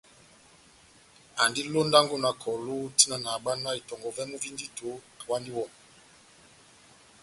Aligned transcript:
Andi 1.41 1.61
londango 1.73 2.15
na 2.23 2.31
kɔlu 2.41 2.77
tian 2.97 3.19
nahábwanáh 3.23 3.75
itɔngɔ 3.79 4.09
vɛ́mu 4.17 4.35
vi 4.41 4.49
ndito 4.53 4.89
awandi 5.19 5.49
iwɔ. 5.53 5.65